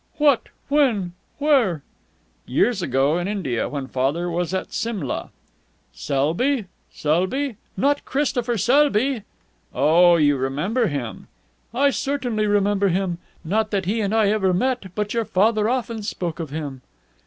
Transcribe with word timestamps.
"What! 0.17 0.49
When? 0.67 1.11
Where?" 1.37 1.83
"Years 2.47 2.81
ago. 2.81 3.19
In 3.19 3.27
India, 3.27 3.69
when 3.69 3.85
father 3.85 4.31
was 4.31 4.51
at 4.51 4.73
Simla." 4.73 5.29
"Selby? 5.93 6.65
Selby? 6.91 7.57
Not 7.77 8.03
Christopher 8.03 8.57
Selby?" 8.57 9.21
"Oh, 9.75 10.15
you 10.15 10.37
remember 10.37 10.87
him?" 10.87 11.27
"I 11.71 11.91
certainly 11.91 12.47
remember 12.47 12.87
him! 12.87 13.19
Not 13.45 13.69
that 13.69 13.85
he 13.85 14.01
and 14.01 14.11
I 14.11 14.29
ever 14.31 14.55
met, 14.55 14.85
but 14.95 15.13
your 15.13 15.23
father 15.23 15.69
often 15.69 16.01
spoke 16.01 16.39
of 16.39 16.49
him." 16.49 16.81